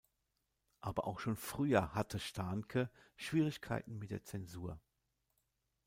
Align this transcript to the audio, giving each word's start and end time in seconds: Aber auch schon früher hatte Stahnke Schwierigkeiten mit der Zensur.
Aber 0.79 1.05
auch 1.05 1.19
schon 1.19 1.35
früher 1.35 1.93
hatte 1.93 2.17
Stahnke 2.17 2.89
Schwierigkeiten 3.17 3.99
mit 3.99 4.09
der 4.09 4.23
Zensur. 4.23 4.79